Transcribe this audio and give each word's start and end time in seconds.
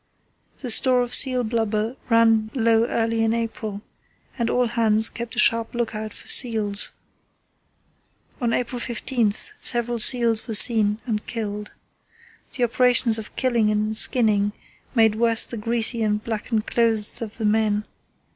The 0.57 0.71
store 0.71 1.01
of 1.03 1.13
seal 1.13 1.43
blubber 1.43 1.95
ran 2.09 2.49
low 2.55 2.87
early 2.87 3.23
in 3.23 3.35
April, 3.35 3.83
and 4.35 4.49
all 4.49 4.65
hands 4.69 5.09
kept 5.09 5.35
a 5.35 5.37
sharp 5.37 5.75
look 5.75 5.93
out 5.93 6.11
for 6.11 6.25
seals. 6.25 6.91
On 8.41 8.51
April 8.51 8.79
15 8.79 9.31
several 9.59 9.99
seals 9.99 10.47
were 10.47 10.55
seen 10.55 10.99
and 11.05 11.23
killed. 11.27 11.71
The 12.57 12.63
operations 12.63 13.19
of 13.19 13.35
killing 13.35 13.69
and 13.69 13.95
skinning 13.95 14.53
made 14.95 15.13
worse 15.13 15.45
the 15.45 15.55
greasy 15.55 16.01
and 16.01 16.23
blackened 16.23 16.65
clothes 16.65 17.21
of 17.21 17.37
the 17.37 17.45
men. 17.45 17.85